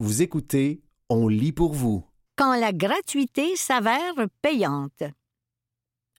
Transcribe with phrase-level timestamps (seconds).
[0.00, 2.04] Vous écoutez On lit pour vous.
[2.36, 5.02] Quand la gratuité s'avère payante.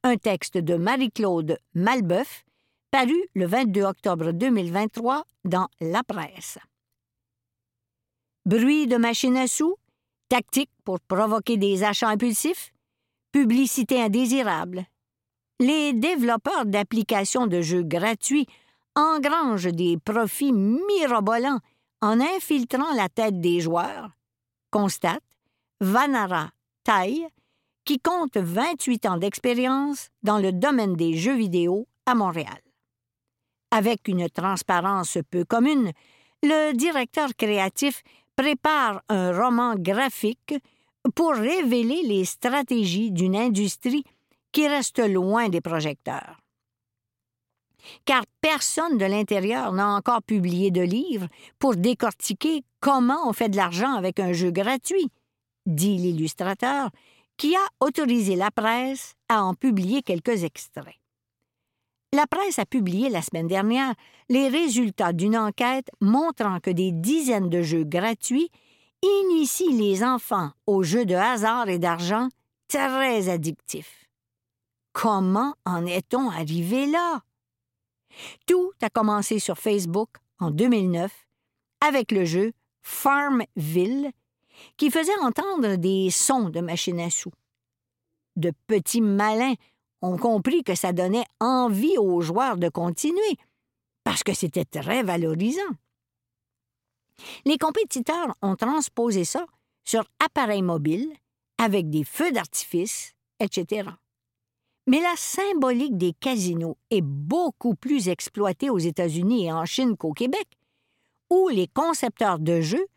[0.03, 2.43] Un texte de Marie-Claude Malbeuf,
[2.91, 6.57] paru le 22 octobre 2023 dans La Presse.
[8.45, 9.77] Bruit de machine à sous,
[10.27, 12.73] tactique pour provoquer des achats impulsifs,
[13.31, 14.87] publicité indésirable.
[15.61, 18.47] Les développeurs d'applications de jeux gratuits
[18.97, 21.61] engrangent des profits mirobolants
[22.01, 24.11] en infiltrant la tête des joueurs,
[24.71, 25.23] constate
[25.81, 26.49] Vanara
[26.83, 27.27] Tai,
[27.85, 32.61] qui compte 28 ans d'expérience dans le domaine des jeux vidéo à Montréal.
[33.71, 35.91] Avec une transparence peu commune,
[36.43, 38.03] le directeur créatif
[38.35, 40.55] prépare un roman graphique
[41.15, 44.03] pour révéler les stratégies d'une industrie
[44.51, 46.39] qui reste loin des projecteurs.
[48.05, 51.27] Car personne de l'intérieur n'a encore publié de livre
[51.59, 55.09] pour décortiquer comment on fait de l'argent avec un jeu gratuit,
[55.65, 56.89] dit l'illustrateur,
[57.37, 60.95] qui a autorisé la presse à en publier quelques extraits.
[62.11, 63.93] La presse a publié la semaine dernière
[64.29, 68.49] les résultats d'une enquête montrant que des dizaines de jeux gratuits
[69.03, 72.27] initient les enfants aux jeux de hasard et d'argent
[72.67, 74.05] très addictifs.
[74.91, 77.21] Comment en est-on arrivé là?
[78.45, 81.11] Tout a commencé sur Facebook en 2009
[81.87, 84.11] avec le jeu Farmville
[84.77, 87.31] qui faisait entendre des sons de machines à sous.
[88.35, 89.55] De petits malins
[90.01, 93.37] ont compris que ça donnait envie aux joueurs de continuer,
[94.03, 95.61] parce que c'était très valorisant.
[97.45, 99.45] Les compétiteurs ont transposé ça
[99.83, 101.11] sur appareils mobiles,
[101.57, 103.89] avec des feux d'artifice, etc.
[104.89, 110.13] Mais la symbolique des casinos est beaucoup plus exploitée aux États-Unis et en Chine qu'au
[110.13, 110.47] Québec,
[111.29, 112.87] où les concepteurs de jeux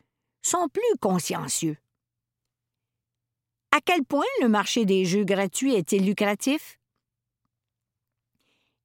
[0.41, 1.77] sont plus consciencieux.
[3.71, 6.79] À quel point le marché des jeux gratuits est-il lucratif?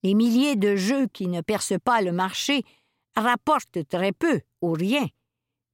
[0.03, 2.63] Les milliers de jeux qui ne percent pas le marché
[3.17, 5.09] rapportent très peu ou rien,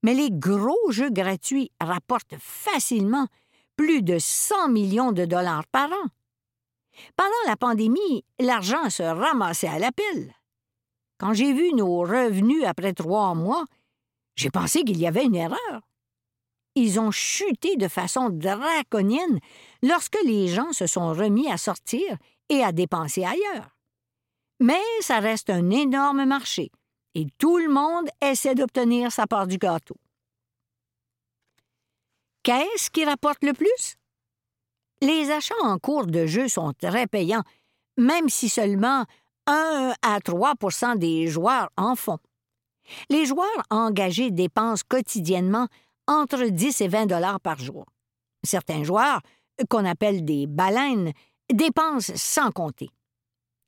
[0.04, 3.26] mais les gros jeux gratuits rapportent facilement
[3.74, 6.10] plus de 100 millions de dollars par an.
[7.16, 10.32] Pendant la pandémie, l'argent se ramassait à la pile.
[11.18, 13.64] Quand j'ai vu nos revenus après trois mois,
[14.36, 15.80] j'ai pensé qu'il y avait une erreur.
[16.74, 19.38] Ils ont chuté de façon draconienne
[19.82, 22.16] lorsque les gens se sont remis à sortir
[22.48, 23.76] et à dépenser ailleurs.
[24.60, 26.70] Mais ça reste un énorme marché
[27.14, 29.96] et tout le monde essaie d'obtenir sa part du gâteau.
[32.42, 33.96] Qu'est-ce qui rapporte le plus?
[35.04, 37.44] Les achats en cours de jeu sont très payants,
[37.96, 39.04] même si seulement
[39.46, 42.18] 1 à 3% des joueurs en font.
[43.08, 45.68] Les joueurs engagés dépensent quotidiennement
[46.06, 47.86] entre 10 et 20 dollars par jour.
[48.42, 49.20] Certains joueurs,
[49.68, 51.12] qu'on appelle des baleines,
[51.52, 52.90] dépensent sans compter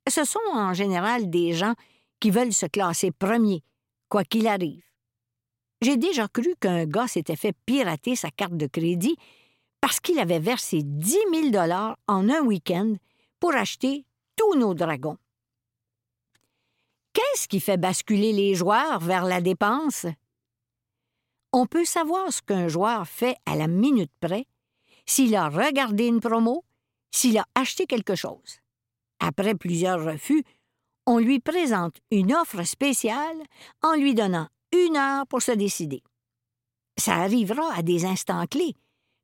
[0.08, 1.74] ce sont en général des gens
[2.20, 3.62] qui veulent se classer premier,
[4.08, 4.82] quoi qu'il arrive.
[5.82, 9.16] J'ai déjà cru qu'un gars s'était fait pirater sa carte de crédit
[9.86, 12.96] parce qu'il avait versé 10 000 dollars en un week-end
[13.38, 14.04] pour acheter
[14.34, 15.16] tous nos dragons.
[17.12, 20.06] Qu'est-ce qui fait basculer les joueurs vers la dépense?
[21.52, 24.46] On peut savoir ce qu'un joueur fait à la minute près
[25.06, 26.64] s'il a regardé une promo,
[27.12, 28.58] s'il a acheté quelque chose.
[29.20, 30.42] Après plusieurs refus,
[31.06, 33.38] on lui présente une offre spéciale
[33.84, 36.02] en lui donnant une heure pour se décider.
[36.98, 38.74] Ça arrivera à des instants clés,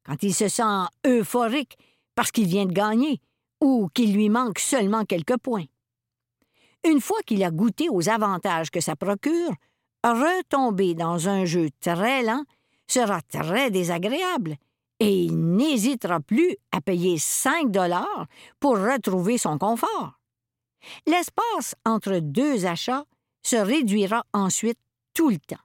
[0.04, 1.76] quand il se sent euphorique
[2.14, 3.20] parce qu'il vient de gagner
[3.60, 5.66] ou qu'il lui manque seulement quelques points.
[6.84, 9.54] Une fois qu'il a goûté aux avantages que ça procure,
[10.04, 12.44] retomber dans un jeu très lent
[12.88, 14.56] sera très désagréable
[14.98, 18.26] et il n'hésitera plus à payer 5 dollars
[18.60, 20.20] pour retrouver son confort.
[21.06, 23.04] L'espace entre deux achats
[23.42, 24.78] se réduira ensuite
[25.14, 25.56] tout le temps.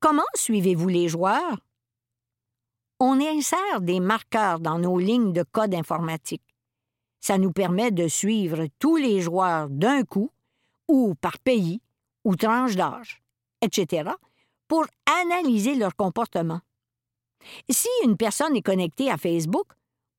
[0.00, 1.58] Comment suivez-vous les joueurs?
[3.00, 6.42] On insère des marqueurs dans nos lignes de code informatique.
[7.20, 10.32] Ça nous permet de suivre tous les joueurs d'un coup,
[10.88, 11.80] ou par pays,
[12.24, 13.22] ou tranche d'âge,
[13.62, 14.10] etc.,
[14.66, 14.84] pour
[15.22, 16.60] analyser leur comportement.
[17.70, 19.66] Si une personne est connectée à Facebook,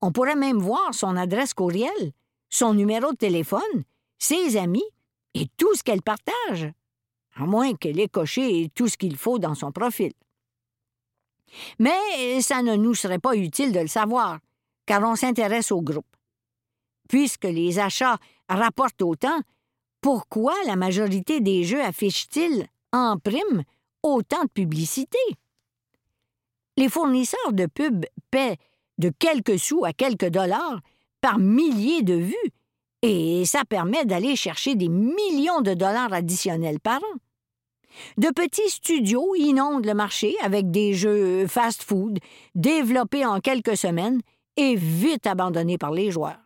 [0.00, 2.12] on pourrait même voir son adresse courriel,
[2.48, 3.84] son numéro de téléphone,
[4.18, 4.88] ses amis
[5.34, 6.72] et tout ce qu'elle partage,
[7.36, 10.12] à moins qu'elle ait coché tout ce qu'il faut dans son profil.
[11.78, 14.38] Mais ça ne nous serait pas utile de le savoir,
[14.86, 16.06] car on s'intéresse au groupe.
[17.08, 18.18] Puisque les achats
[18.48, 19.40] rapportent autant,
[20.00, 23.64] pourquoi la majorité des jeux affichent-ils en prime
[24.02, 25.18] autant de publicité?
[26.76, 28.56] Les fournisseurs de pubs paient
[28.98, 30.80] de quelques sous à quelques dollars
[31.20, 32.50] par milliers de vues,
[33.02, 37.18] et ça permet d'aller chercher des millions de dollars additionnels par an.
[38.16, 42.18] De petits studios inondent le marché avec des jeux fast-food
[42.54, 44.20] développés en quelques semaines
[44.56, 46.40] et vite abandonnés par les joueurs.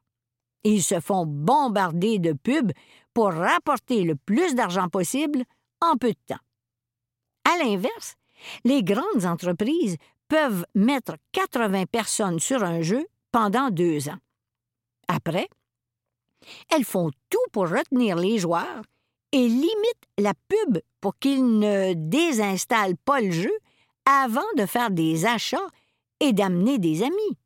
[0.62, 2.72] Ils se font bombarder de pubs
[3.12, 5.44] pour rapporter le plus d'argent possible
[5.80, 6.40] en peu de temps.
[7.44, 8.14] À l'inverse,
[8.64, 9.96] les grandes entreprises
[10.28, 14.18] peuvent mettre 80 personnes sur un jeu pendant deux ans.
[15.08, 15.48] Après,
[16.70, 18.82] elles font tout pour retenir les joueurs
[19.34, 23.52] et limitent la pub pour qu'ils ne désinstallent pas le jeu
[24.06, 25.66] avant de faire des achats
[26.20, 27.38] et d'amener des amis.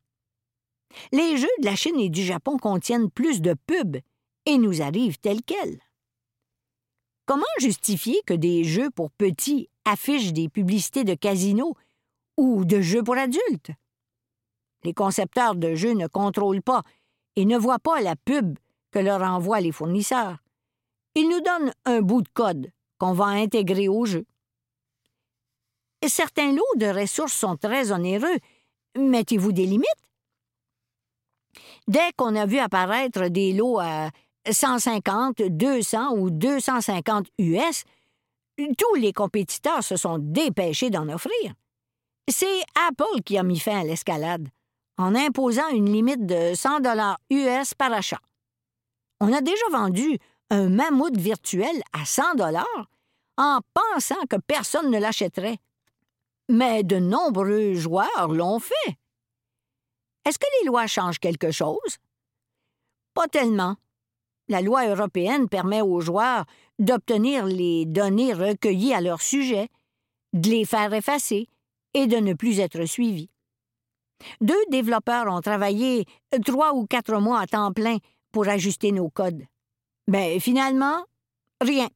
[1.11, 3.97] Les jeux de la Chine et du Japon contiennent plus de pubs
[4.45, 5.79] et nous arrivent tels quels.
[7.25, 11.75] Comment justifier que des jeux pour petits affichent des publicités de casinos
[12.37, 13.71] ou de jeux pour adultes?
[14.83, 16.83] Les concepteurs de jeux ne contrôlent pas
[17.35, 18.59] et ne voient pas la pub
[18.91, 20.37] que leur envoient les fournisseurs.
[21.19, 24.25] Ils nous donnent un bout de code qu'on va intégrer au jeu.
[26.07, 28.37] Certains lots de ressources sont très onéreux.
[28.97, 30.05] Mettez-vous des limites?
[31.89, 34.11] Dès qu'on a vu apparaître des lots à
[34.49, 37.83] 150, 200 ou 250 US,
[38.77, 41.53] tous les compétiteurs se sont dépêchés d'en offrir.
[42.29, 44.47] C'est Apple qui a mis fin à l'escalade,
[44.97, 48.21] en imposant une limite de 100 dollars US par achat.
[49.19, 50.17] On a déjà vendu
[50.49, 52.89] un mammouth virtuel à 100 dollars
[53.37, 55.59] en pensant que personne ne l'achèterait.
[56.49, 58.97] Mais de nombreux joueurs l'ont fait.
[60.25, 61.97] Est-ce que les lois changent quelque chose?
[63.13, 63.75] Pas tellement.
[64.47, 66.45] La loi européenne permet aux joueurs
[66.79, 69.69] d'obtenir les données recueillies à leur sujet,
[70.33, 71.47] de les faire effacer
[71.93, 73.29] et de ne plus être suivis.
[74.41, 76.05] Deux développeurs ont travaillé
[76.45, 77.97] trois ou quatre mois à temps plein
[78.31, 79.45] pour ajuster nos codes.
[80.09, 81.05] Mais finalement,
[81.61, 81.87] rien.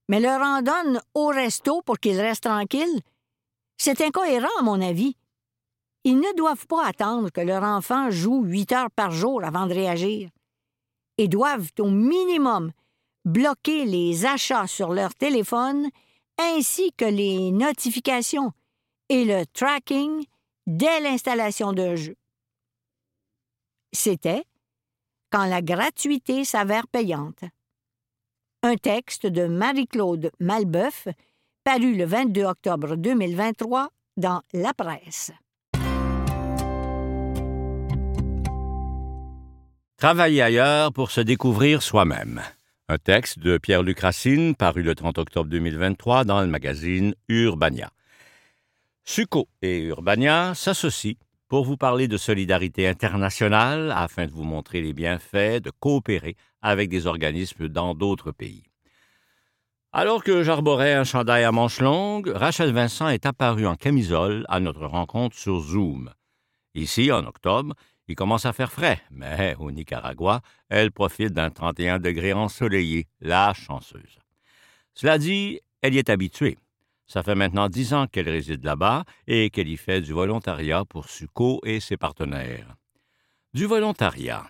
[0.10, 3.02] mais leur en donnent au resto pour qu'ils restent tranquilles,
[3.78, 5.16] c'est incohérent à mon avis.
[6.04, 9.74] Ils ne doivent pas attendre que leur enfant joue huit heures par jour avant de
[9.74, 10.30] réagir
[11.18, 12.72] et doivent au minimum
[13.26, 15.90] bloquer les achats sur leur téléphone
[16.40, 18.52] ainsi que les notifications
[19.10, 20.26] et le tracking
[20.66, 22.16] dès l'installation d'un jeu.
[23.94, 24.46] C'était
[25.32, 27.44] Quand la gratuité s'avère payante.
[28.64, 31.08] Un texte de Marie-Claude Malbeuf,
[31.64, 35.32] paru le 22 octobre 2023 dans La Presse.
[39.98, 42.42] Travailler ailleurs pour se découvrir soi-même.
[42.88, 47.92] Un texte de Pierre-Luc Racine, paru le 30 octobre 2023 dans le magazine Urbania.
[49.04, 51.18] Suco et Urbania s'associent
[51.52, 56.88] pour vous parler de solidarité internationale afin de vous montrer les bienfaits de coopérer avec
[56.88, 58.64] des organismes dans d'autres pays.
[59.92, 64.62] Alors que j'arborais un chandail à manches longues, Rachel Vincent est apparue en camisole à
[64.62, 66.14] notre rencontre sur Zoom.
[66.74, 67.76] Ici, en octobre,
[68.08, 70.40] il commence à faire frais, mais au Nicaragua,
[70.70, 74.20] elle profite d'un 31 degrés ensoleillé, la chanceuse.
[74.94, 76.58] Cela dit, elle y est habituée.
[77.12, 81.10] Ça fait maintenant dix ans qu'elle réside là-bas et qu'elle y fait du volontariat pour
[81.10, 82.78] Suco et ses partenaires.
[83.54, 84.46] Du volontariat.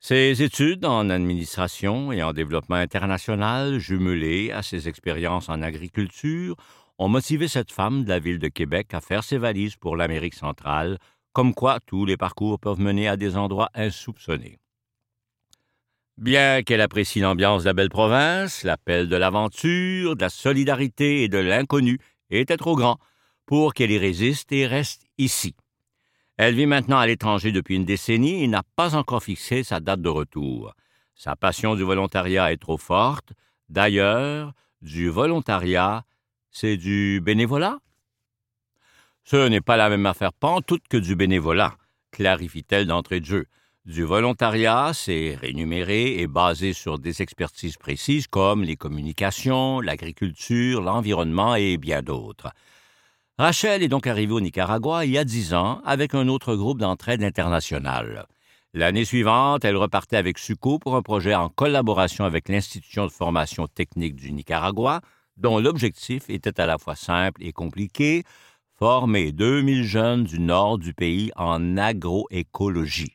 [0.00, 6.56] Ses études en administration et en développement international, jumelées à ses expériences en agriculture,
[6.98, 10.34] ont motivé cette femme de la ville de Québec à faire ses valises pour l'Amérique
[10.34, 10.98] centrale,
[11.32, 14.58] comme quoi tous les parcours peuvent mener à des endroits insoupçonnés.
[16.20, 21.28] Bien qu'elle apprécie l'ambiance de la belle province, l'appel de l'aventure, de la solidarité et
[21.28, 21.98] de l'inconnu
[22.28, 22.98] était trop grand
[23.46, 25.56] pour qu'elle y résiste et reste ici.
[26.36, 30.02] Elle vit maintenant à l'étranger depuis une décennie et n'a pas encore fixé sa date
[30.02, 30.74] de retour.
[31.14, 33.32] Sa passion du volontariat est trop forte.
[33.70, 36.04] D'ailleurs, du volontariat,
[36.50, 37.78] c'est du bénévolat?
[39.24, 41.76] Ce n'est pas la même affaire pantoute que du bénévolat,
[42.10, 43.46] clarifie-t-elle d'entrée de jeu.
[43.86, 51.54] Du volontariat, c'est rémunéré et basé sur des expertises précises comme les communications, l'agriculture, l'environnement
[51.54, 52.50] et bien d'autres.
[53.38, 56.78] Rachel est donc arrivée au Nicaragua il y a dix ans avec un autre groupe
[56.78, 58.26] d'entraide internationale.
[58.74, 63.66] L'année suivante, elle repartait avec SUCO pour un projet en collaboration avec l'Institution de formation
[63.66, 65.00] technique du Nicaragua,
[65.38, 68.24] dont l'objectif était à la fois simple et compliqué,
[68.78, 73.14] former 2000 jeunes du nord du pays en agroécologie.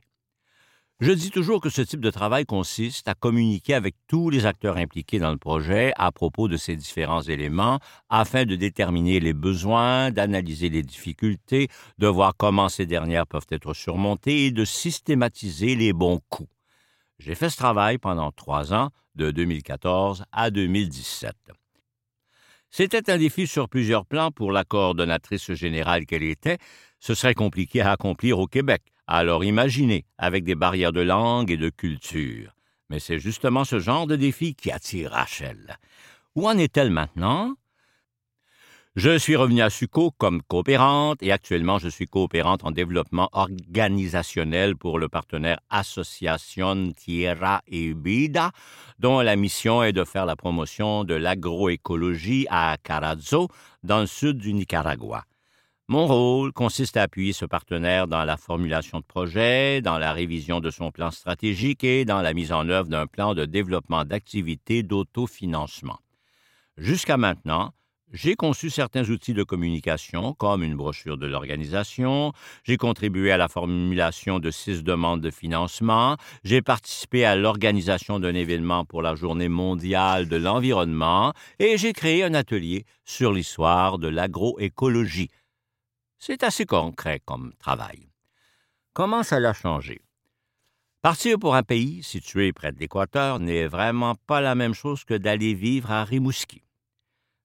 [1.01, 4.77] Je dis toujours que ce type de travail consiste à communiquer avec tous les acteurs
[4.77, 10.11] impliqués dans le projet à propos de ces différents éléments afin de déterminer les besoins,
[10.11, 15.91] d'analyser les difficultés, de voir comment ces dernières peuvent être surmontées et de systématiser les
[15.91, 16.49] bons coups.
[17.19, 21.33] J'ai fait ce travail pendant trois ans, de 2014 à 2017.
[22.69, 26.57] C'était un défi sur plusieurs plans pour la coordonnatrice générale qu'elle était.
[27.01, 31.57] Ce serait compliqué à accomplir au Québec alors imaginez, avec des barrières de langue et
[31.57, 32.55] de culture.
[32.89, 35.77] Mais c'est justement ce genre de défi qui attire Rachel.
[36.35, 37.55] Où en est-elle maintenant?
[38.95, 44.77] Je suis revenu à SUCO comme coopérante et actuellement je suis coopérante en développement organisationnel
[44.77, 48.51] pour le partenaire Association Tierra y Vida,
[48.97, 53.49] dont la mission est de faire la promotion de l'agroécologie à Carazo,
[53.83, 55.25] dans le sud du Nicaragua.
[55.87, 60.59] Mon rôle consiste à appuyer ce partenaire dans la formulation de projets, dans la révision
[60.59, 64.81] de son plan stratégique et dans la mise en œuvre d'un plan de développement d'activités
[64.81, 65.99] d'autofinancement.
[66.75, 67.71] Jusqu'à maintenant,
[68.11, 72.31] j'ai conçu certains outils de communication, comme une brochure de l'organisation,
[72.63, 78.33] j'ai contribué à la formulation de six demandes de financement, j'ai participé à l'organisation d'un
[78.33, 84.07] événement pour la Journée mondiale de l'environnement et j'ai créé un atelier sur l'histoire de
[84.07, 85.29] l'agroécologie
[86.25, 88.09] c'est assez concret comme travail.
[88.93, 90.01] Comment ça l'a changé?
[91.03, 95.13] Partir pour un pays situé près de l'Équateur n'est vraiment pas la même chose que
[95.13, 96.63] d'aller vivre à Rimouski.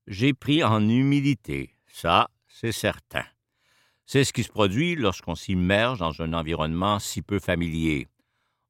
[0.06, 3.26] J'ai pris en humilité, ça, c'est certain.
[4.06, 8.08] C'est ce qui se produit lorsqu'on s'immerge dans un environnement si peu familier.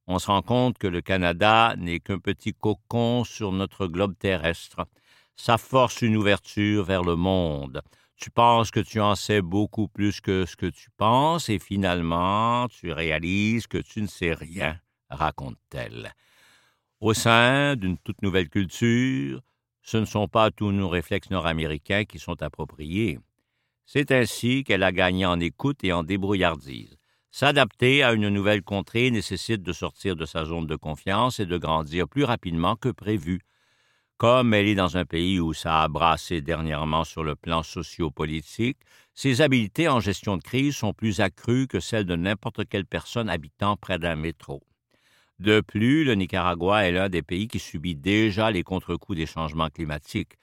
[0.09, 4.89] On se rend compte que le Canada n'est qu'un petit cocon sur notre globe terrestre.
[5.37, 7.81] Ça force une ouverture vers le monde,
[8.21, 12.69] tu penses que tu en sais beaucoup plus que ce que tu penses et finalement
[12.69, 16.13] tu réalises que tu ne sais rien, raconte-t-elle.
[17.01, 19.41] Au sein d'une toute nouvelle culture,
[19.81, 23.19] ce ne sont pas tous nos réflexes nord-américains qui sont appropriés.
[23.87, 26.99] C'est ainsi qu'elle a gagné en écoute et en débrouillardise.
[27.31, 31.57] S'adapter à une nouvelle contrée nécessite de sortir de sa zone de confiance et de
[31.57, 33.41] grandir plus rapidement que prévu.
[34.21, 38.77] Comme elle est dans un pays où ça a brassé dernièrement sur le plan sociopolitique,
[39.15, 43.31] ses habiletés en gestion de crise sont plus accrues que celles de n'importe quelle personne
[43.31, 44.63] habitant près d'un métro.
[45.39, 49.71] De plus, le Nicaragua est l'un des pays qui subit déjà les contre-coups des changements
[49.71, 50.35] climatiques.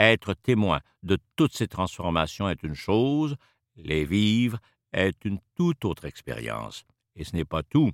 [0.00, 3.36] Être témoin de toutes ces transformations est une chose,
[3.76, 4.58] les vivre
[4.92, 6.82] est une toute autre expérience.
[7.14, 7.92] Et ce n'est pas tout.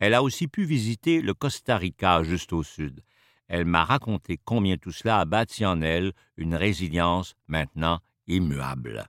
[0.00, 3.00] Elle a aussi pu visiter le Costa Rica juste au sud
[3.48, 9.06] elle m'a raconté combien tout cela a bâti en elle une résilience maintenant immuable.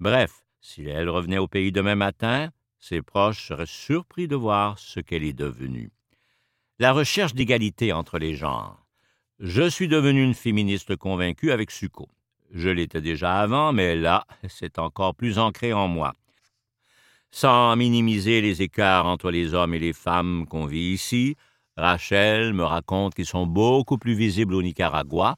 [0.00, 5.00] Bref, si elle revenait au pays demain matin, ses proches seraient surpris de voir ce
[5.00, 5.90] qu'elle est devenue.
[6.78, 8.86] La recherche d'égalité entre les genres.
[9.38, 12.08] Je suis devenu une féministe convaincue avec Suco.
[12.52, 16.14] Je l'étais déjà avant, mais là, c'est encore plus ancré en moi.
[17.30, 21.36] Sans minimiser les écarts entre les hommes et les femmes qu'on vit ici,
[21.80, 25.36] Rachel me raconte qu'ils sont beaucoup plus visibles au Nicaragua.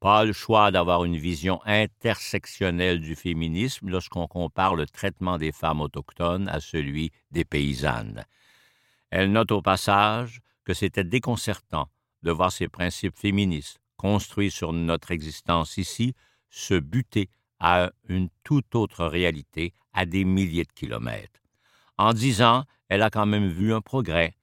[0.00, 5.82] Pas le choix d'avoir une vision intersectionnelle du féminisme lorsqu'on compare le traitement des femmes
[5.82, 8.24] autochtones à celui des paysannes.
[9.10, 11.88] Elle note au passage que c'était déconcertant
[12.22, 16.14] de voir ces principes féministes, construits sur notre existence ici,
[16.48, 17.28] se buter
[17.60, 21.40] à une toute autre réalité à des milliers de kilomètres.
[21.98, 24.34] En dix ans, elle a quand même vu un progrès,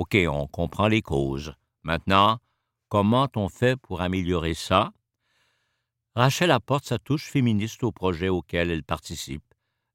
[0.00, 1.52] OK, on comprend les causes.
[1.82, 2.38] Maintenant,
[2.88, 4.92] comment on fait pour améliorer ça?
[6.14, 9.44] Rachel apporte sa touche féministe au projet auquel elle participe.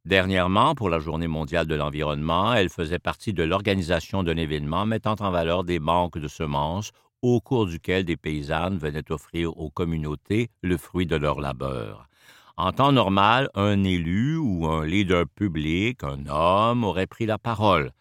[0.06, 5.16] Dernièrement, pour la Journée mondiale de l'environnement, elle faisait partie de l'organisation d'un événement mettant
[5.22, 6.92] en valeur des banques de semences
[7.24, 12.10] au cours duquel des paysannes venaient offrir aux communautés le fruit de leur labeur.
[12.58, 17.92] En temps normal, un élu ou un leader public, un homme, aurait pris la parole.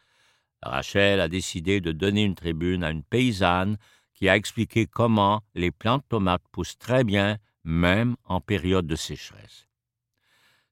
[0.64, 3.76] Rachel a décidé de donner une tribune à une paysanne
[4.14, 9.66] qui a expliqué comment les plantes tomates poussent très bien, même en période de sécheresse.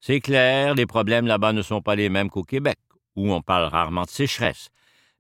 [0.01, 2.79] C'est clair, les problèmes là-bas ne sont pas les mêmes qu'au Québec,
[3.17, 4.69] où on parle rarement de sécheresse.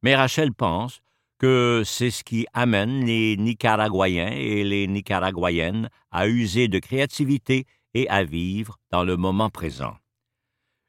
[0.02, 1.00] Mais Rachel pense
[1.38, 8.08] que c'est ce qui amène les Nicaraguayens et les Nicaraguayennes à user de créativité et
[8.08, 9.96] à vivre dans le moment présent.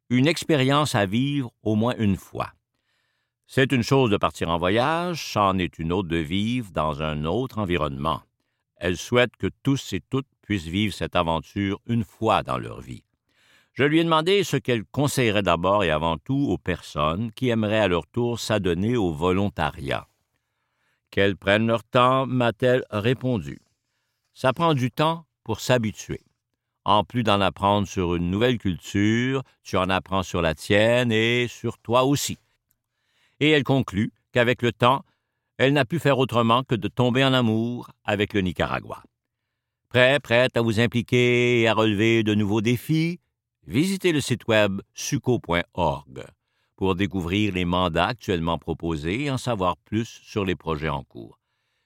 [0.09, 2.53] Une expérience à vivre au moins une fois.
[3.55, 7.23] C'est une chose de partir en voyage, c'en est une autre de vivre dans un
[7.23, 8.23] autre environnement.
[8.77, 13.03] Elle souhaite que tous et toutes puissent vivre cette aventure une fois dans leur vie.
[13.73, 17.81] Je lui ai demandé ce qu'elle conseillerait d'abord et avant tout aux personnes qui aimeraient
[17.81, 20.07] à leur tour s'adonner au volontariat.
[21.11, 23.59] Qu'elles prennent leur temps, m'a-t-elle répondu.
[24.33, 26.21] Ça prend du temps pour s'habituer.
[26.85, 31.45] En plus d'en apprendre sur une nouvelle culture, tu en apprends sur la tienne et
[31.47, 32.39] sur toi aussi.
[33.39, 35.03] Et elle conclut qu'avec le temps,
[35.57, 39.03] elle n'a pu faire autrement que de tomber en amour avec le Nicaragua.
[39.89, 43.19] Prêt, prête à vous impliquer et à relever de nouveaux défis?
[43.65, 46.25] visitez le site web suco.org
[46.75, 51.39] pour découvrir les mandats actuellement proposés et en savoir plus sur les projets en cours.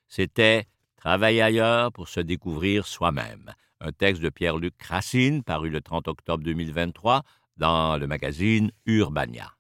[0.08, 6.08] C'était Travailler ailleurs pour se découvrir soi-même, un texte de Pierre-Luc Racine paru le 30
[6.08, 7.22] octobre 2023
[7.56, 9.54] dans le magazine Urbania.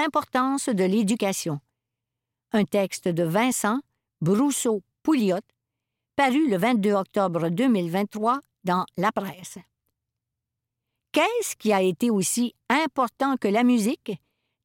[0.00, 1.58] L'importance de l'éducation.
[2.52, 3.80] Un texte de Vincent
[4.20, 5.40] Brousseau-Pouliot,
[6.14, 9.58] paru le 22 octobre 2023 dans La Presse.
[11.10, 14.12] Qu'est-ce qui a été aussi important que la musique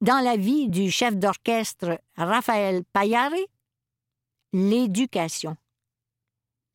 [0.02, 3.34] dans la vie du chef d'orchestre Raphaël Payare?
[4.54, 5.58] L'éducation.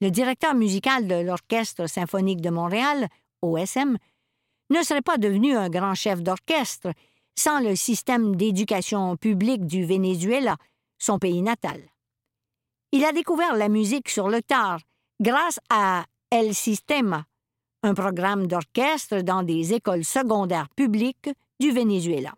[0.00, 3.06] Le directeur musical de l'Orchestre symphonique de Montréal,
[3.40, 3.98] OSM,
[4.70, 6.92] ne serait pas devenu un grand chef d'orchestre
[7.38, 10.56] sans le système d'éducation publique du Venezuela,
[10.98, 11.80] son pays natal.
[12.90, 14.80] Il a découvert la musique sur le tard
[15.20, 17.24] grâce à El Sistema,
[17.84, 21.30] un programme d'orchestre dans des écoles secondaires publiques
[21.60, 22.34] du Venezuela.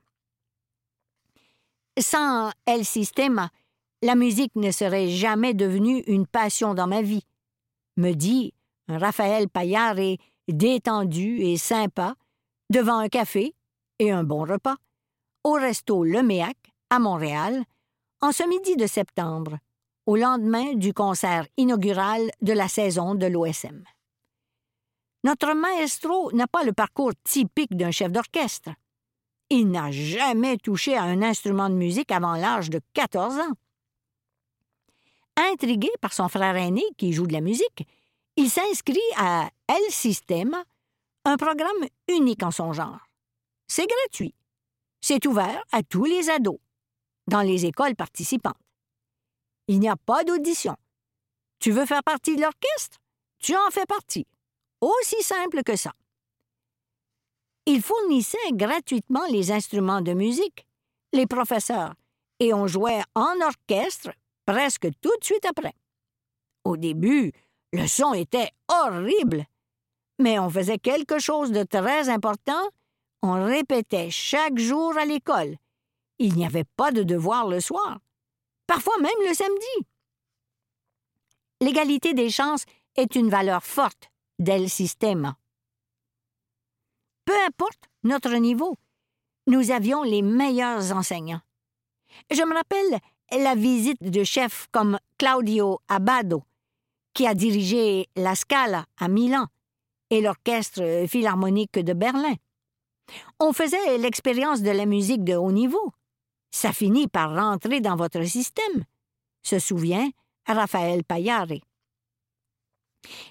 [1.99, 3.49] Sans El Sistema,
[4.03, 7.25] la musique ne serait jamais devenue une passion dans ma vie,
[7.97, 8.53] me dit
[8.87, 12.17] Raphaël Payare détendu et sympa
[12.69, 13.55] devant un café
[13.99, 14.77] et un bon repas
[15.45, 16.57] au resto Le Méac
[16.91, 17.65] à Montréal
[18.21, 19.59] en ce midi de septembre
[20.07, 23.85] au lendemain du concert inaugural de la saison de l'OSM.
[25.23, 28.71] Notre maestro n'a pas le parcours typique d'un chef d'orchestre.
[29.51, 33.53] Il n'a jamais touché à un instrument de musique avant l'âge de 14 ans.
[35.37, 37.87] Intrigué par son frère aîné qui joue de la musique,
[38.37, 40.63] il s'inscrit à El Sistema,
[41.25, 43.01] un programme unique en son genre.
[43.67, 44.35] C'est gratuit.
[45.01, 46.59] C'est ouvert à tous les ados,
[47.27, 48.57] dans les écoles participantes.
[49.69, 50.77] Il n'y a pas d'audition.
[51.59, 52.99] Tu veux faire partie de l'orchestre?
[53.39, 54.27] Tu en fais partie.
[54.81, 55.93] Aussi simple que ça.
[57.67, 60.67] Il fournissait gratuitement les instruments de musique,
[61.13, 61.95] les professeurs,
[62.39, 64.11] et on jouait en orchestre
[64.47, 65.75] presque tout de suite après.
[66.65, 67.33] Au début,
[67.73, 69.45] le son était horrible,
[70.19, 72.69] mais on faisait quelque chose de très important.
[73.23, 75.57] On répétait chaque jour à l'école.
[76.19, 77.99] Il n'y avait pas de devoir le soir
[78.71, 79.89] parfois même le samedi.
[81.61, 85.35] L'égalité des chances est une valeur forte del système.
[87.25, 88.77] Peu importe notre niveau,
[89.49, 91.41] nous avions les meilleurs enseignants.
[92.31, 93.01] Je me rappelle
[93.43, 96.45] la visite de chefs comme Claudio Abbado,
[97.13, 99.49] qui a dirigé la Scala à Milan
[100.11, 102.37] et l'Orchestre philharmonique de Berlin.
[103.39, 105.93] On faisait l'expérience de la musique de haut niveau
[106.51, 108.85] ça finit par rentrer dans votre système,
[109.43, 110.09] se souvient
[110.47, 111.61] Raphaël Payare.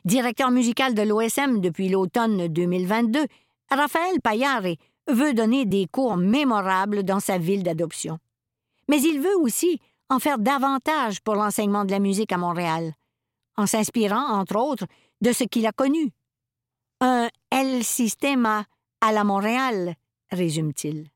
[0.06, 3.26] Directeur musical de l'OSM depuis l'automne 2022,
[3.70, 4.76] Raphaël Payare
[5.08, 8.20] veut donner des cours mémorables dans sa ville d'adoption.
[8.88, 12.94] Mais il veut aussi en faire davantage pour l'enseignement de la musique à Montréal,
[13.58, 14.86] en s'inspirant, entre autres,
[15.22, 16.12] de ce qu'il a connu.
[17.02, 18.66] Un El Sistema
[19.02, 19.96] à la Montréal,
[20.32, 21.08] résume-t-il.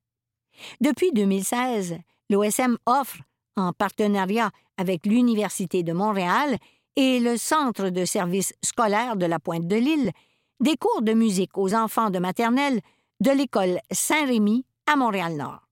[0.82, 1.98] Depuis 2016,
[2.30, 3.18] l'OSM offre,
[3.56, 6.58] en partenariat avec l'Université de Montréal
[6.96, 10.12] et le Centre de services scolaires de la Pointe de l'Île,
[10.60, 12.82] des cours de musique aux enfants de maternelle
[13.20, 15.68] de l'école Saint-Rémy à Montréal-Nord.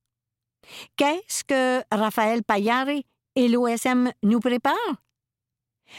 [0.96, 3.02] Qu'est-ce que Raphaël Payare
[3.36, 4.76] et l'OSM nous préparent?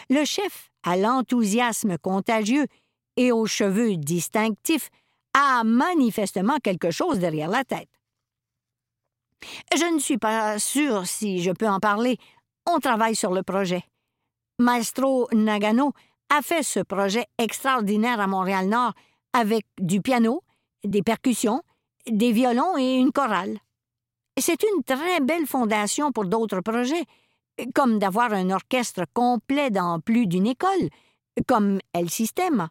[0.08, 2.66] Le chef, à l'enthousiasme contagieux
[3.16, 4.90] et aux cheveux distinctifs,
[5.34, 7.88] a manifestement quelque chose derrière la tête.
[9.76, 12.18] Je ne suis pas sûre si je peux en parler.
[12.66, 13.82] On travaille sur le projet.
[14.58, 15.92] Maestro Nagano
[16.30, 18.92] a fait ce projet extraordinaire à Montréal-Nord
[19.32, 20.42] avec du piano,
[20.84, 21.62] des percussions,
[22.06, 23.58] des violons et une chorale.
[24.38, 27.04] C'est une très belle fondation pour d'autres projets,
[27.74, 30.88] comme d'avoir un orchestre complet dans plus d'une école,
[31.46, 32.70] comme El Sistema.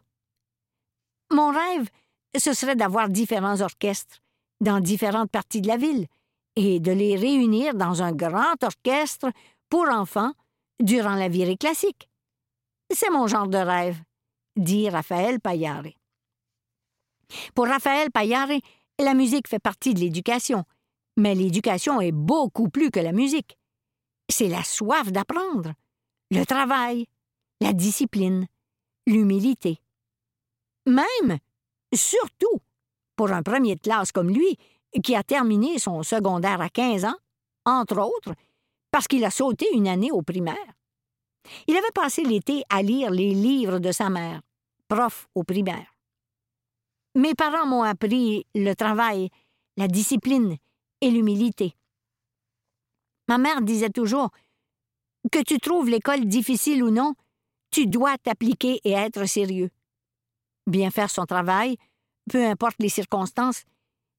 [1.30, 1.88] Mon rêve,
[2.38, 4.20] ce serait d'avoir différents orchestres
[4.60, 6.06] dans différentes parties de la ville
[6.56, 9.30] et de les réunir dans un grand orchestre
[9.68, 10.32] pour enfants
[10.80, 12.08] durant la virée classique.
[12.92, 14.00] C'est mon genre de rêve,
[14.56, 15.88] dit Raphaël Paillare.
[17.54, 18.60] Pour Raphaël Paillare,
[18.98, 20.64] la musique fait partie de l'éducation,
[21.16, 23.56] mais l'éducation est beaucoup plus que la musique.
[24.28, 25.72] C'est la soif d'apprendre,
[26.30, 27.06] le travail,
[27.60, 28.46] la discipline,
[29.06, 29.78] l'humilité.
[30.86, 31.38] Même,
[31.96, 32.60] surtout,
[33.16, 34.56] pour un premier de classe comme lui,
[35.02, 37.16] qui a terminé son secondaire à 15 ans,
[37.64, 38.34] entre autres,
[38.90, 40.56] parce qu'il a sauté une année au primaire.
[41.66, 44.42] Il avait passé l'été à lire les livres de sa mère,
[44.88, 45.86] prof au primaire.
[47.14, 49.28] Mes parents m'ont appris le travail,
[49.76, 50.56] la discipline
[51.00, 51.74] et l'humilité.
[53.28, 54.30] Ma mère disait toujours
[55.30, 57.14] que tu trouves l'école difficile ou non,
[57.70, 59.70] tu dois t'appliquer et être sérieux.
[60.66, 61.76] Bien faire son travail,
[62.30, 63.64] peu importe les circonstances,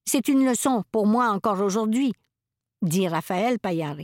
[0.05, 2.13] c'est une leçon pour moi encore aujourd'hui,
[2.81, 4.01] dit Raphaël Paillare.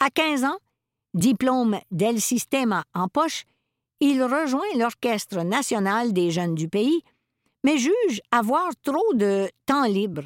[0.00, 0.58] À 15 ans,
[1.14, 3.44] diplôme d'El Sistema en poche,
[4.00, 7.02] il rejoint l'Orchestre national des jeunes du pays,
[7.64, 10.24] mais juge avoir trop de temps libre.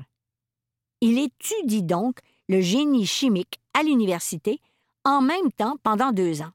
[1.01, 4.61] Il étudie donc le génie chimique à l'université
[5.05, 6.53] en même temps pendant deux ans.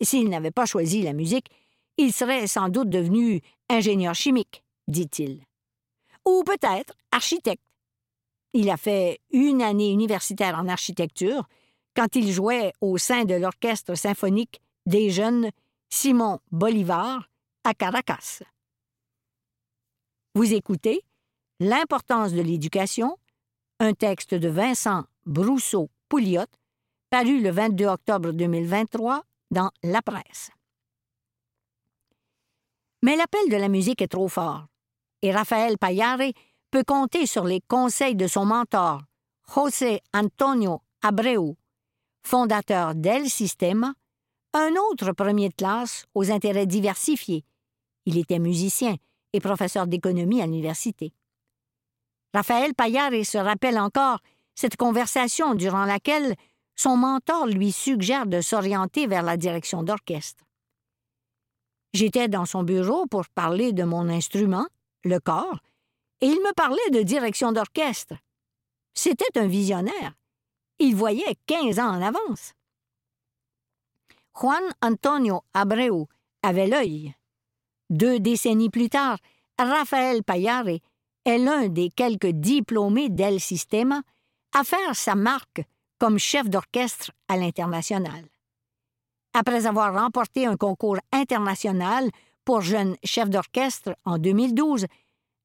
[0.00, 1.50] S'il n'avait pas choisi la musique,
[2.02, 5.44] il serait sans doute devenu ingénieur chimique, dit-il.
[6.26, 7.62] Ou peut-être architecte.
[8.54, 11.48] Il a fait une année universitaire en architecture
[11.94, 15.50] quand il jouait au sein de l'orchestre symphonique des jeunes
[15.90, 17.28] Simon Bolivar
[17.64, 18.42] à Caracas.
[20.34, 21.02] Vous écoutez
[21.60, 23.16] L'importance de l'éducation,
[23.78, 26.50] un texte de Vincent Brousseau-Pouliot,
[27.10, 30.50] paru le 22 octobre 2023 dans La Presse.
[33.02, 34.66] Mais l'appel de la musique est trop fort,
[35.22, 36.32] et Raphaël Payare
[36.70, 39.02] peut compter sur les conseils de son mentor,
[39.52, 41.56] José Antonio Abreu,
[42.22, 43.92] fondateur d'El Sistema,
[44.54, 47.44] un autre premier de classe aux intérêts diversifiés.
[48.06, 48.94] Il était musicien
[49.32, 51.12] et professeur d'économie à l'université.
[52.32, 54.20] Raphaël Payare se rappelle encore
[54.54, 56.36] cette conversation durant laquelle
[56.76, 60.44] son mentor lui suggère de s'orienter vers la direction d'orchestre.
[61.92, 64.66] J'étais dans son bureau pour parler de mon instrument,
[65.04, 65.58] le corps,
[66.20, 68.14] et il me parlait de direction d'orchestre.
[68.94, 70.14] C'était un visionnaire.
[70.78, 72.54] Il voyait quinze ans en avance.
[74.34, 76.06] Juan Antonio Abreu
[76.42, 77.14] avait l'œil.
[77.90, 79.18] Deux décennies plus tard,
[79.58, 80.78] Raphaël Payare
[81.24, 84.02] est l'un des quelques diplômés d'El Sistema
[84.54, 85.62] à faire sa marque
[85.98, 88.31] comme chef d'orchestre à l'international.
[89.34, 92.10] Après avoir remporté un concours international
[92.44, 94.86] pour jeunes chefs d'orchestre en 2012,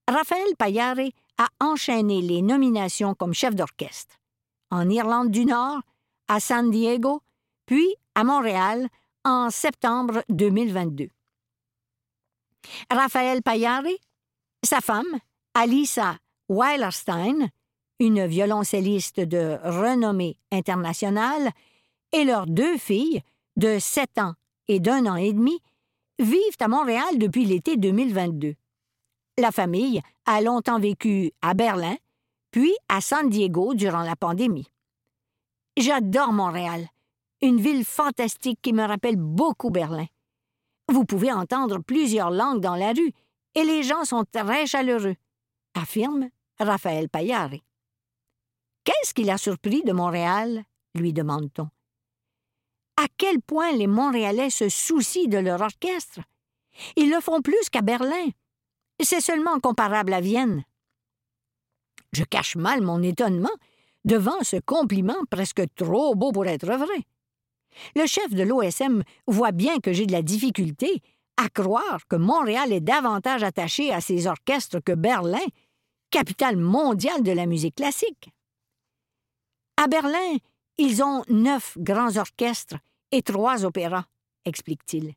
[0.10, 4.16] Raphaël Payare a enchaîné les nominations comme chef d'orchestre
[4.72, 5.80] en Irlande du Nord,
[6.28, 7.22] à San Diego,
[7.66, 8.88] puis à Montréal
[9.24, 11.10] en septembre 2022.
[12.92, 13.84] Raphaël Payare,
[14.64, 15.20] sa femme,
[15.54, 16.18] Alisa
[16.50, 17.50] Weilerstein,
[18.00, 21.52] une violoncelliste de renommée internationale,
[22.14, 23.22] et leurs deux filles,
[23.58, 24.34] de sept ans
[24.68, 25.60] et d'un an et demi,
[26.20, 28.56] vivent à Montréal depuis l'été 2022.
[29.38, 31.96] La famille a longtemps vécu à Berlin,
[32.52, 34.68] puis à San Diego durant la pandémie.
[35.78, 36.88] J'adore Montréal,
[37.42, 40.08] une ville fantastique qui me rappelle beaucoup Berlin.
[40.90, 43.12] Vous pouvez entendre plusieurs langues dans la rue
[43.56, 45.16] et les gens sont très chaleureux,
[45.76, 47.60] affirme Raphaël Payare.
[48.84, 50.64] Qu'est-ce qui l'a surpris de Montréal
[50.96, 51.70] lui demande-t-on.
[52.98, 56.20] À quel point les Montréalais se soucient de leur orchestre?
[56.96, 58.30] Ils le font plus qu'à Berlin.
[59.00, 60.64] C'est seulement comparable à Vienne.
[62.12, 63.54] Je cache mal mon étonnement
[64.04, 67.06] devant ce compliment presque trop beau pour être vrai.
[67.96, 71.04] Le chef de l'OSM voit bien que j'ai de la difficulté
[71.36, 75.46] à croire que Montréal est davantage attaché à ses orchestres que Berlin,
[76.10, 78.30] capitale mondiale de la musique classique.
[79.76, 80.38] À Berlin,
[80.80, 82.78] ils ont neuf grands orchestres
[83.12, 84.06] et trois opéras,
[84.46, 85.14] explique-t-il.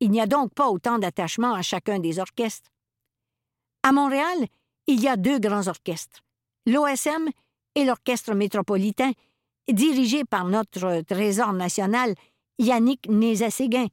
[0.00, 2.70] Il n'y a donc pas autant d'attachement à chacun des orchestres.
[3.82, 4.46] À Montréal,
[4.86, 6.20] il y a deux grands orchestres,
[6.66, 7.28] l'OSM
[7.74, 9.12] et l'Orchestre métropolitain,
[9.70, 12.14] dirigé par notre trésor national
[12.58, 13.86] Yannick Nézet-Séguin,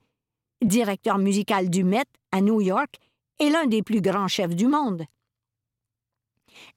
[0.61, 2.95] directeur musical du Met à New York
[3.39, 5.05] est l'un des plus grands chefs du monde.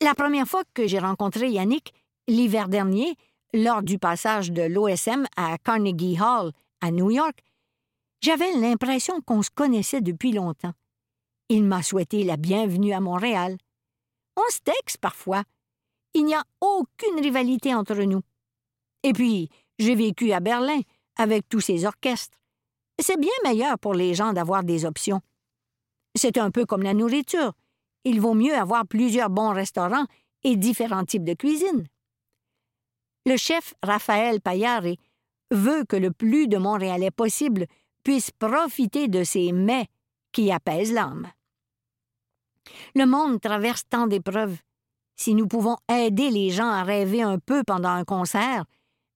[0.00, 1.92] La première fois que j'ai rencontré Yannick,
[2.28, 3.16] l'hiver dernier,
[3.54, 7.42] lors du passage de l'OSM à Carnegie Hall, à New York,
[8.20, 10.72] j'avais l'impression qu'on se connaissait depuis longtemps.
[11.48, 13.56] Il m'a souhaité la bienvenue à Montréal.
[14.36, 15.42] On se texte parfois.
[16.14, 18.22] Il n'y a aucune rivalité entre nous.
[19.02, 20.80] Et puis, j'ai vécu à Berlin
[21.16, 22.38] avec tous ces orchestres.
[22.98, 25.20] C'est bien meilleur pour les gens d'avoir des options.
[26.14, 27.52] C'est un peu comme la nourriture.
[28.04, 30.06] Il vaut mieux avoir plusieurs bons restaurants
[30.44, 31.86] et différents types de cuisine.
[33.24, 34.98] Le chef Raphaël Payari
[35.50, 37.66] veut que le plus de Montréalais possible
[38.02, 39.88] puissent profiter de ces mets
[40.32, 41.30] qui apaisent l'âme.
[42.94, 44.56] Le monde traverse tant d'épreuves.
[45.16, 48.64] Si nous pouvons aider les gens à rêver un peu pendant un concert,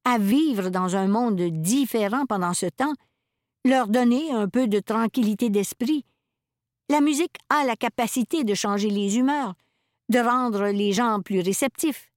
[0.05, 2.95] à vivre dans un monde différent pendant ce temps,
[3.65, 6.05] leur donner un peu de tranquillité d'esprit,
[6.89, 9.55] la musique a la capacité de changer les humeurs,
[10.09, 12.13] de rendre les gens plus réceptifs.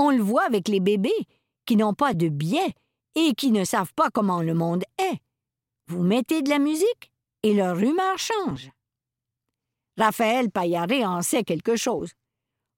[0.00, 1.26] On le voit avec les bébés
[1.66, 2.72] qui n'ont pas de biais
[3.16, 5.18] et qui ne savent pas comment le monde est.
[5.88, 7.10] Vous mettez de la musique
[7.42, 8.70] et leur humeur change.
[9.96, 12.12] Raphaël Paillaré en sait quelque chose.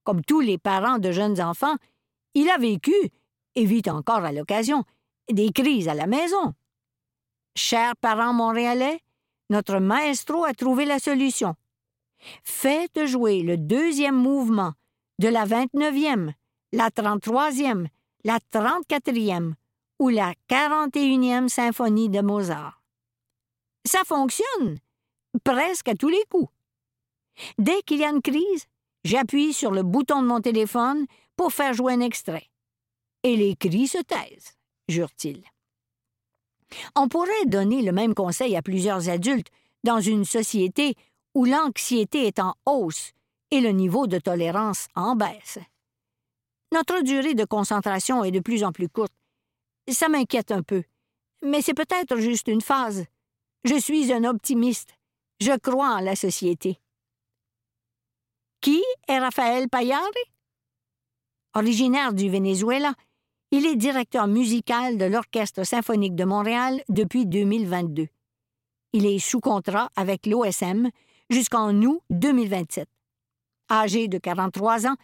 [0.03, 1.77] Comme tous les parents de jeunes enfants,
[2.33, 2.95] il a vécu,
[3.55, 4.85] et vit encore à l'occasion,
[5.31, 6.55] des crises à la maison.
[7.55, 8.99] Chers parents montréalais,
[9.51, 11.55] notre maestro a trouvé la solution.
[12.45, 14.73] Faites jouer le deuxième mouvement
[15.19, 16.33] de la 29e,
[16.73, 17.87] la 33e,
[18.25, 19.55] la 34e
[19.99, 22.83] ou la 41e symphonie de Mozart.
[23.85, 24.79] Ça fonctionne,
[25.45, 26.51] presque à tous les coups.
[27.59, 28.67] Dès qu'il y a une crise,
[29.05, 31.07] j'appuie sur le bouton de mon téléphone
[31.37, 32.49] pour faire jouer un extrait.
[33.23, 34.57] Et les cris se taisent,
[34.89, 35.43] jure-t-il.
[36.95, 39.51] On pourrait donner le même conseil à plusieurs adultes
[39.85, 40.95] dans une société
[41.35, 43.13] où l'anxiété est en hausse
[43.51, 45.59] et le niveau de tolérance en baisse.
[46.73, 49.13] Notre durée de concentration est de plus en plus courte.
[49.89, 50.85] Ça m'inquiète un peu,
[51.43, 53.07] mais c'est peut-être juste une phase.
[53.65, 54.95] Je suis un optimiste.
[55.41, 56.79] Je crois en la société.
[58.61, 60.05] Qui est Raphaël Payari?
[61.55, 62.95] Originaire du Venezuela,
[63.51, 68.07] il est directeur musical de l'Orchestre symphonique de Montréal depuis 2022.
[68.93, 70.91] Il est sous contrat avec l'OSM
[71.31, 72.89] jusqu'en août 2027.
[73.71, 74.97] Âgé de 43 ans,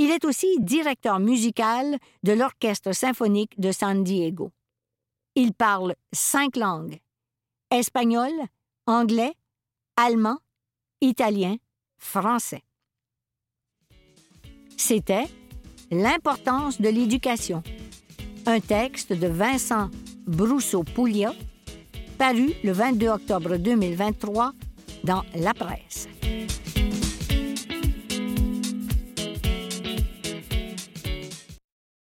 [0.00, 4.50] il est aussi directeur musical de l'Orchestre symphonique de San Diego.
[5.34, 6.98] Il parle cinq langues
[7.70, 8.32] espagnol,
[8.86, 9.34] anglais,
[9.96, 10.38] allemand,
[11.02, 11.56] italien,
[11.98, 12.62] français.
[14.76, 15.26] C'était
[15.92, 17.62] L'importance de l'éducation,
[18.46, 19.90] un texte de Vincent
[20.26, 21.34] Brousseau-Pouliot,
[22.16, 24.52] paru le 22 octobre 2023
[25.02, 26.08] dans La Presse.